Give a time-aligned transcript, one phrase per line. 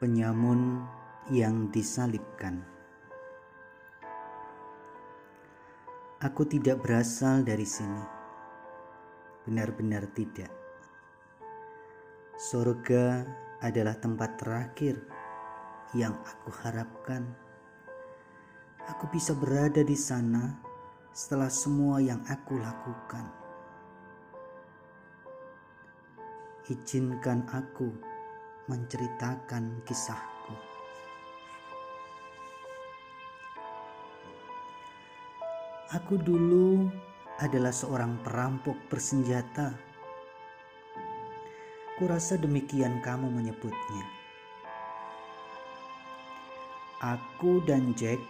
[0.00, 0.80] penyamun
[1.28, 2.64] yang disalibkan.
[6.24, 8.00] Aku tidak berasal dari sini,
[9.44, 10.48] benar-benar tidak.
[12.32, 13.28] Surga
[13.60, 14.96] adalah tempat terakhir
[15.92, 17.28] yang aku harapkan.
[18.96, 20.56] Aku bisa berada di sana
[21.12, 23.28] setelah semua yang aku lakukan.
[26.72, 28.09] Izinkan aku
[28.68, 30.54] menceritakan kisahku.
[35.90, 36.86] Aku dulu
[37.42, 39.74] adalah seorang perampok bersenjata.
[41.98, 44.06] Kurasa demikian kamu menyebutnya.
[47.00, 48.20] Aku dan Jack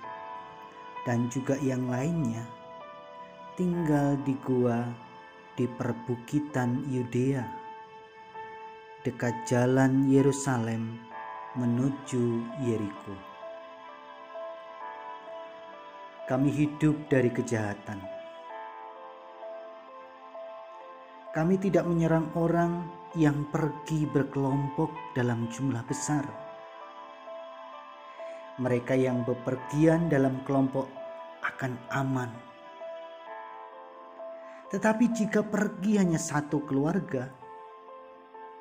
[1.04, 2.46] dan juga yang lainnya
[3.58, 4.88] tinggal di gua
[5.52, 7.59] di perbukitan Yudea
[9.00, 11.00] dekat jalan Yerusalem
[11.56, 13.16] menuju Yeriko.
[16.28, 17.96] Kami hidup dari kejahatan.
[21.32, 26.28] Kami tidak menyerang orang yang pergi berkelompok dalam jumlah besar.
[28.60, 30.84] Mereka yang bepergian dalam kelompok
[31.40, 32.30] akan aman.
[34.68, 37.39] Tetapi jika pergi hanya satu keluarga,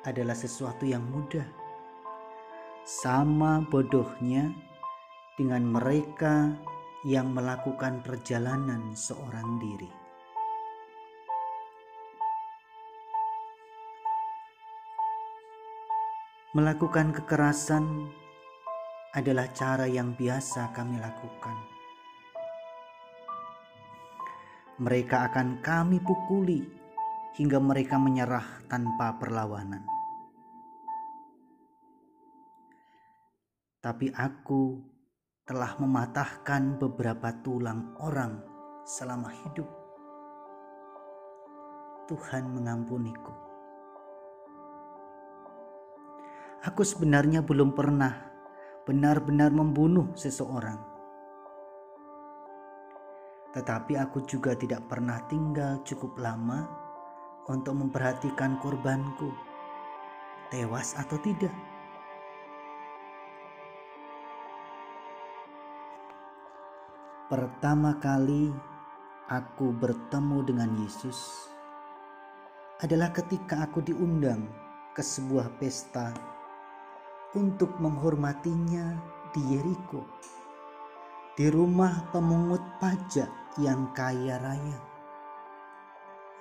[0.04, 1.44] adalah sesuatu yang mudah.
[2.88, 4.48] Sama bodohnya
[5.36, 6.56] dengan mereka
[7.04, 9.90] yang melakukan perjalanan seorang diri.
[16.50, 18.10] Melakukan kekerasan
[19.14, 21.56] adalah cara yang biasa kami lakukan.
[24.80, 26.79] Mereka akan kami pukuli
[27.38, 30.00] hingga mereka menyerah tanpa perlawanan.
[33.80, 34.76] tapi aku
[35.48, 38.44] telah mematahkan beberapa tulang orang
[38.84, 39.66] selama hidup.
[42.04, 43.32] Tuhan mengampuniku.
[46.60, 48.20] Aku sebenarnya belum pernah
[48.84, 50.76] benar-benar membunuh seseorang.
[53.56, 56.68] Tetapi aku juga tidak pernah tinggal cukup lama
[57.50, 59.34] untuk memperhatikan korbanku,
[60.54, 61.50] tewas atau tidak.
[67.26, 68.54] Pertama kali
[69.30, 71.50] aku bertemu dengan Yesus
[72.82, 74.50] adalah ketika aku diundang
[74.94, 76.10] ke sebuah pesta
[77.38, 78.98] untuk menghormatinya
[79.30, 80.02] di Yeriko,
[81.38, 83.30] di rumah pemungut pajak
[83.62, 84.89] yang kaya raya,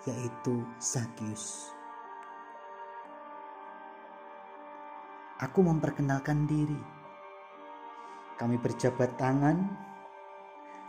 [0.09, 1.69] yaitu Zakius.
[5.39, 6.81] Aku memperkenalkan diri.
[8.35, 9.69] Kami berjabat tangan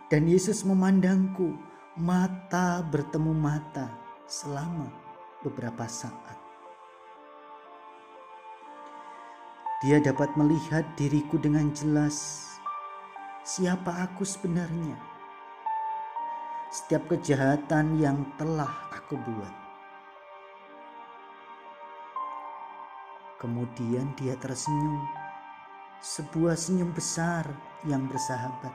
[0.09, 1.55] dan Yesus memandangku
[2.01, 3.91] mata bertemu mata
[4.27, 4.91] selama
[5.45, 6.39] beberapa saat.
[9.81, 12.47] Dia dapat melihat diriku dengan jelas
[13.47, 15.10] siapa aku sebenarnya.
[16.71, 19.55] Setiap kejahatan yang telah aku buat.
[23.43, 25.03] Kemudian dia tersenyum,
[25.99, 27.43] sebuah senyum besar
[27.83, 28.71] yang bersahabat.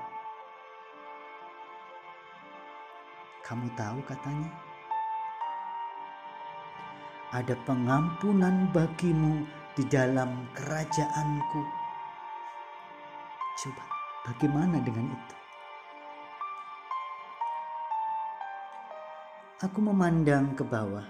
[3.48, 4.52] Kamu tahu katanya?
[7.32, 11.62] Ada pengampunan bagimu di dalam kerajaanku.
[13.64, 13.84] Coba,
[14.28, 15.45] bagaimana dengan itu?
[19.66, 21.10] Aku memandang ke bawah,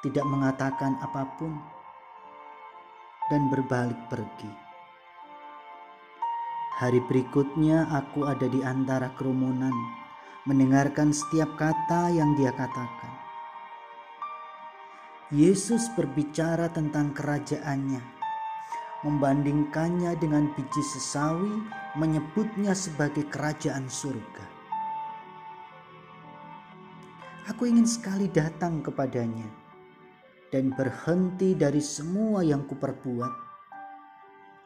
[0.00, 1.52] tidak mengatakan apa pun,
[3.28, 4.48] dan berbalik pergi.
[6.80, 9.76] Hari berikutnya, aku ada di antara kerumunan
[10.48, 13.12] mendengarkan setiap kata yang dia katakan.
[15.36, 18.00] Yesus berbicara tentang kerajaannya,
[19.04, 21.60] membandingkannya dengan biji sesawi,
[22.00, 24.55] menyebutnya sebagai kerajaan surga.
[27.46, 29.46] Aku ingin sekali datang kepadanya
[30.50, 33.34] dan berhenti dari semua yang kuperbuat,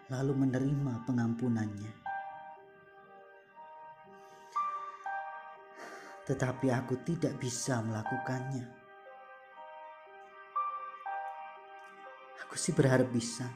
[0.08, 2.10] lalu menerima pengampunannya.
[6.30, 8.62] tetapi aku tidak bisa melakukannya.
[12.46, 13.50] Aku sih berharap bisa.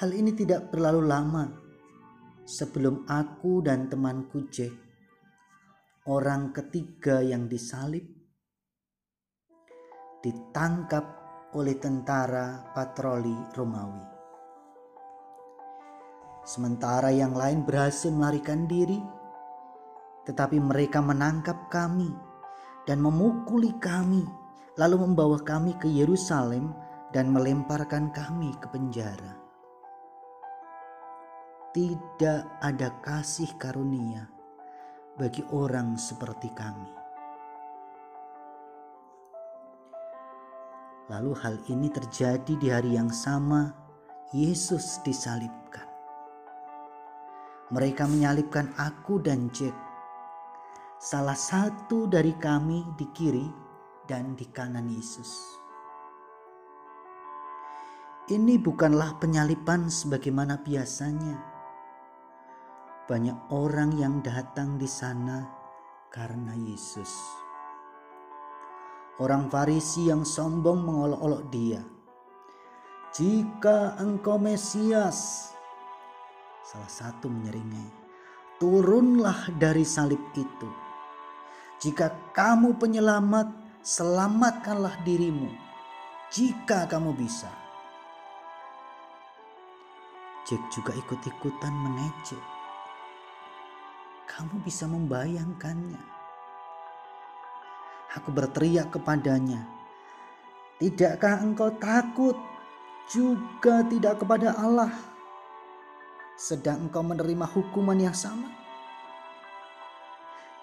[0.00, 1.44] Hal ini tidak terlalu lama
[2.48, 4.72] sebelum aku dan temanku Jack,
[6.04, 8.04] orang ketiga yang disalib,
[10.20, 11.04] ditangkap
[11.56, 14.04] oleh tentara patroli Romawi.
[16.44, 19.00] Sementara yang lain berhasil melarikan diri,
[20.28, 22.12] tetapi mereka menangkap kami
[22.84, 24.28] dan memukuli kami,
[24.76, 26.76] lalu membawa kami ke Yerusalem
[27.16, 29.40] dan melemparkan kami ke penjara.
[31.72, 34.33] Tidak ada kasih karunia
[35.14, 36.90] bagi orang seperti kami.
[41.06, 43.70] Lalu hal ini terjadi di hari yang sama
[44.34, 45.86] Yesus disalibkan.
[47.70, 49.76] Mereka menyalibkan aku dan Jack.
[50.98, 53.46] Salah satu dari kami di kiri
[54.10, 55.62] dan di kanan Yesus.
[58.24, 61.53] Ini bukanlah penyalipan sebagaimana biasanya.
[63.04, 65.44] Banyak orang yang datang di sana
[66.08, 67.12] karena Yesus.
[69.20, 71.84] Orang Farisi yang sombong mengolok-olok dia.
[73.12, 75.52] Jika engkau Mesias,
[76.64, 77.92] Salah satu menyeringai,
[78.56, 80.70] turunlah dari salib itu.
[81.76, 83.52] Jika kamu penyelamat,
[83.84, 85.52] selamatkanlah dirimu.
[86.32, 87.52] Jika kamu bisa.
[90.48, 92.53] Jack juga ikut-ikutan mengejek.
[94.24, 96.02] Kamu bisa membayangkannya.
[98.14, 99.66] Aku berteriak kepadanya,
[100.78, 102.38] Tidakkah engkau takut
[103.10, 104.90] juga tidak kepada Allah?
[106.34, 108.50] sedang engkau menerima hukuman yang sama?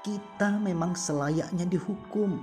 [0.04, 2.42] Kita memang selayaknya dihukum,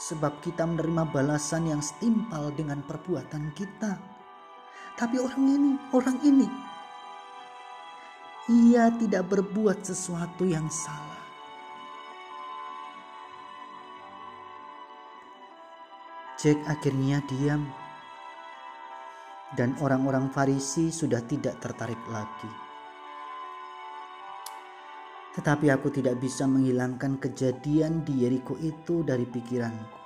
[0.00, 4.00] sebab kita menerima balasan yang setimpal dengan perbuatan kita.
[4.98, 6.46] Tapi orang ini, orang ini,
[8.44, 11.24] ia tidak berbuat sesuatu yang salah.
[16.36, 17.64] Jack akhirnya diam
[19.56, 22.52] dan orang-orang Farisi sudah tidak tertarik lagi.
[25.40, 29.98] Tetapi aku tidak bisa menghilangkan kejadian di Yeriko itu dari pikiranku.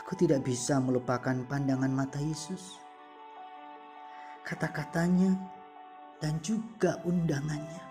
[0.00, 2.80] Aku tidak bisa melupakan pandangan mata Yesus,
[4.48, 5.57] kata-katanya,
[6.18, 7.84] dan juga undangannya.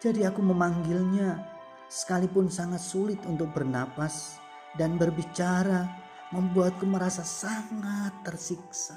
[0.00, 1.44] Jadi aku memanggilnya
[1.90, 4.40] sekalipun sangat sulit untuk bernapas
[4.78, 5.84] dan berbicara
[6.32, 8.96] membuatku merasa sangat tersiksa.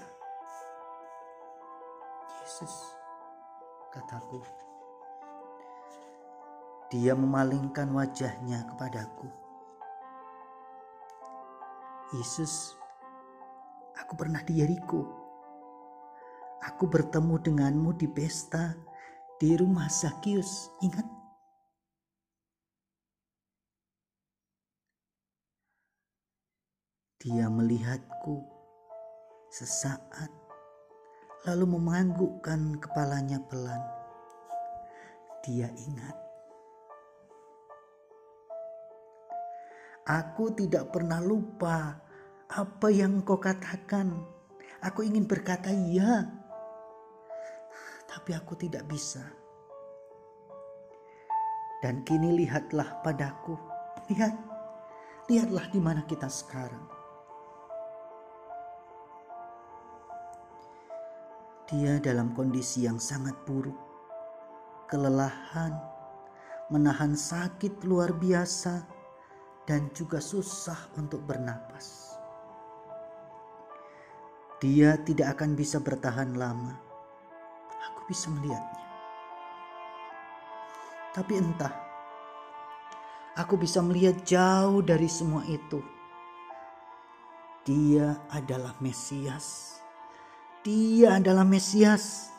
[2.44, 2.94] Yesus,
[3.90, 4.40] kataku.
[6.94, 9.26] Dia memalingkan wajahnya kepadaku.
[12.14, 12.78] Yesus,
[13.98, 15.23] aku pernah di Yeriko.
[16.64, 18.72] Aku bertemu denganmu di pesta
[19.36, 20.72] di rumah Zakius.
[20.80, 21.04] Ingat?
[27.20, 28.48] Dia melihatku
[29.52, 30.32] sesaat,
[31.48, 33.84] lalu menganggukkan kepalanya pelan.
[35.44, 36.16] Dia ingat.
[40.04, 42.00] Aku tidak pernah lupa
[42.48, 44.20] apa yang kau katakan.
[44.84, 46.43] Aku ingin berkata iya,
[48.24, 49.20] tapi aku tidak bisa.
[51.84, 53.60] Dan kini lihatlah padaku.
[54.08, 54.32] Lihat,
[55.28, 56.88] lihatlah di mana kita sekarang.
[61.68, 63.76] Dia dalam kondisi yang sangat buruk,
[64.88, 65.76] kelelahan,
[66.72, 68.88] menahan sakit luar biasa,
[69.68, 72.16] dan juga susah untuk bernapas.
[74.64, 76.93] Dia tidak akan bisa bertahan lama.
[78.04, 78.84] Aku bisa melihatnya.
[81.16, 81.72] Tapi entah,
[83.40, 85.80] aku bisa melihat jauh dari semua itu.
[87.64, 89.80] Dia adalah Mesias
[90.64, 92.32] dia adalah Mesias.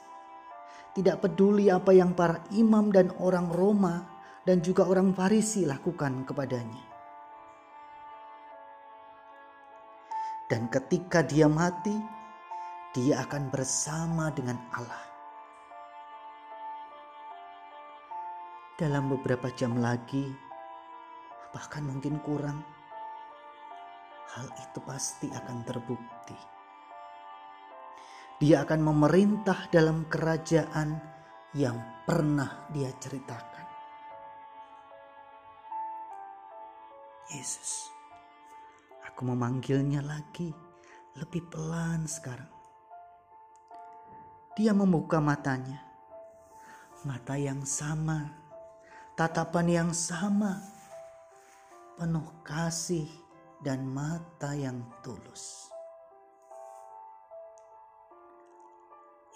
[0.97, 4.09] Tidak peduli apa yang para imam dan orang Roma
[4.49, 6.85] dan juga orang Farisi lakukan kepadanya.
[10.49, 11.93] Dan ketika dia mati,
[12.97, 15.14] dia akan bersama dengan Allah.
[18.75, 20.35] Dalam beberapa jam lagi,
[21.55, 22.59] bahkan mungkin kurang,
[24.35, 26.35] hal itu pasti akan terbukti.
[28.43, 30.99] Dia akan memerintah dalam kerajaan
[31.55, 33.67] yang pernah dia ceritakan.
[37.31, 37.95] Yesus,
[39.07, 40.51] aku memanggilnya lagi
[41.15, 42.51] lebih pelan sekarang.
[44.59, 45.79] Dia membuka matanya,
[47.07, 48.44] mata yang sama,
[49.15, 50.59] tatapan yang sama,
[51.95, 53.07] penuh kasih
[53.63, 55.71] dan mata yang tulus.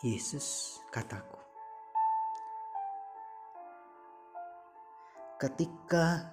[0.02, 1.38] Yesus kataku,
[5.38, 6.26] ketika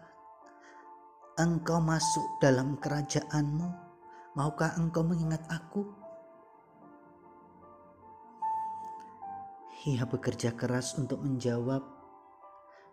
[1.38, 3.70] engkau masuk dalam kerajaanmu,
[4.34, 5.86] maukah engkau mengingat aku?
[9.86, 11.95] Ia bekerja keras untuk menjawab,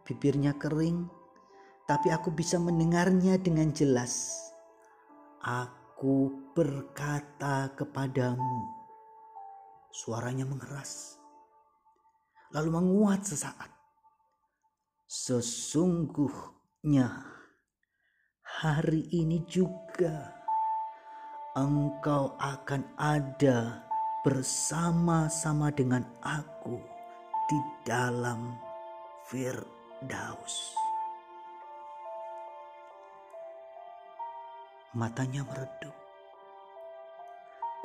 [0.03, 1.07] bibirnya kering,
[1.87, 4.43] tapi aku bisa mendengarnya dengan jelas.
[5.43, 8.63] Aku berkata kepadamu,
[9.91, 11.19] suaranya mengeras,
[12.55, 13.75] lalu menguat sesaat.
[15.11, 17.11] Sesungguhnya
[18.41, 20.33] hari ini juga
[21.53, 23.85] engkau akan ada
[24.25, 26.81] bersama-sama dengan aku
[27.51, 28.57] di dalam
[30.03, 30.75] Firdaus.
[34.99, 35.95] Matanya meredup.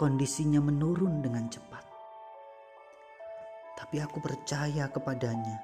[0.02, 1.86] Kondisinya menurun dengan cepat.
[3.78, 5.62] Tapi aku percaya kepadanya.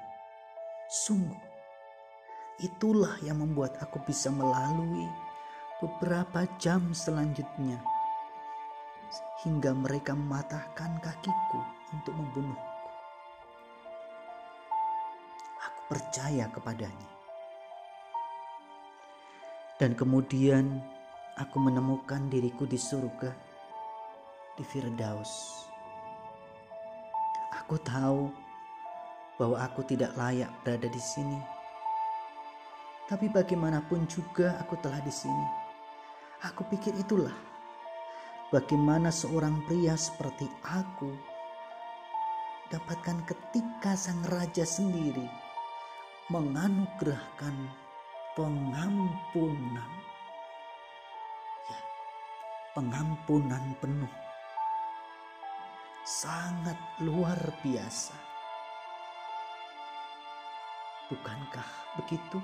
[0.86, 1.42] Sungguh,
[2.62, 5.10] itulah yang membuat aku bisa melalui
[5.82, 7.82] beberapa jam selanjutnya
[9.42, 12.73] hingga mereka mematahkan kakiku untuk membunuhku.
[15.90, 17.10] Percaya kepadanya.
[19.76, 20.80] Dan kemudian
[21.34, 23.34] aku menemukan diriku di surga,
[24.54, 25.66] di Firdaus.
[27.58, 28.30] Aku tahu
[29.34, 31.40] bahwa aku tidak layak berada di sini.
[33.10, 35.46] Tapi bagaimanapun juga aku telah di sini.
[36.46, 37.34] Aku pikir itulah
[38.54, 41.10] bagaimana seorang pria seperti aku
[42.70, 45.43] dapatkan ketika sang raja sendiri
[46.32, 47.68] menganugerahkan
[48.32, 49.92] pengampunan.
[51.68, 51.80] Ya,
[52.72, 54.14] pengampunan penuh.
[56.04, 58.16] Sangat luar biasa.
[61.12, 61.68] Bukankah
[62.00, 62.40] begitu?